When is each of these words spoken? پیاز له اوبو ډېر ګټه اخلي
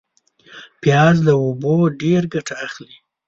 پیاز 0.81 1.15
له 1.27 1.33
اوبو 1.43 1.73
ډېر 2.01 2.21
ګټه 2.33 2.53
اخلي 2.67 2.95